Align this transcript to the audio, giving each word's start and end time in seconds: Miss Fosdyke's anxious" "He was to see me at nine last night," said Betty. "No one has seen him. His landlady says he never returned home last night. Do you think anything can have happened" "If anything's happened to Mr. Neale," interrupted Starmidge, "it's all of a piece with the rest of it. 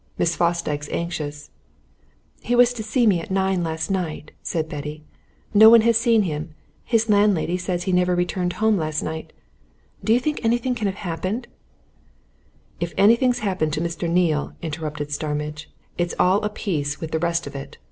Miss 0.17 0.35
Fosdyke's 0.35 0.89
anxious" 0.89 1.51
"He 2.41 2.55
was 2.55 2.73
to 2.73 2.81
see 2.81 3.05
me 3.05 3.19
at 3.21 3.29
nine 3.29 3.63
last 3.63 3.91
night," 3.91 4.31
said 4.41 4.67
Betty. 4.67 5.03
"No 5.53 5.69
one 5.69 5.81
has 5.81 5.95
seen 5.95 6.23
him. 6.23 6.55
His 6.83 7.07
landlady 7.07 7.55
says 7.55 7.83
he 7.83 7.91
never 7.91 8.15
returned 8.15 8.53
home 8.53 8.77
last 8.77 9.03
night. 9.03 9.31
Do 10.03 10.11
you 10.11 10.19
think 10.19 10.43
anything 10.43 10.73
can 10.73 10.87
have 10.87 10.95
happened" 11.05 11.47
"If 12.79 12.95
anything's 12.97 13.39
happened 13.45 13.73
to 13.73 13.81
Mr. 13.81 14.09
Neale," 14.09 14.53
interrupted 14.63 15.11
Starmidge, 15.11 15.69
"it's 15.99 16.15
all 16.17 16.39
of 16.39 16.45
a 16.45 16.49
piece 16.49 16.99
with 16.99 17.11
the 17.11 17.19
rest 17.19 17.45
of 17.45 17.55
it. 17.55 17.77